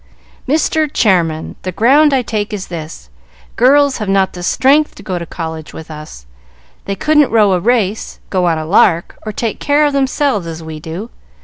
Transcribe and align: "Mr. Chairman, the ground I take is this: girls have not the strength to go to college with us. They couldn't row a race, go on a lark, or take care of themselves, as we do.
"Mr. 0.47 0.91
Chairman, 0.91 1.55
the 1.61 1.71
ground 1.71 2.11
I 2.11 2.23
take 2.23 2.53
is 2.53 2.69
this: 2.69 3.11
girls 3.55 3.99
have 3.99 4.09
not 4.09 4.33
the 4.33 4.41
strength 4.41 4.95
to 4.95 5.03
go 5.03 5.19
to 5.19 5.27
college 5.27 5.75
with 5.75 5.91
us. 5.91 6.25
They 6.85 6.95
couldn't 6.95 7.29
row 7.29 7.53
a 7.53 7.59
race, 7.59 8.19
go 8.31 8.45
on 8.47 8.57
a 8.57 8.65
lark, 8.65 9.15
or 9.27 9.31
take 9.31 9.59
care 9.59 9.85
of 9.85 9.93
themselves, 9.93 10.47
as 10.47 10.63
we 10.63 10.79
do. 10.79 11.11